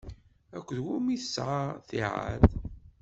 [0.57, 2.41] Akked wumi i tesɛa ttiɛad?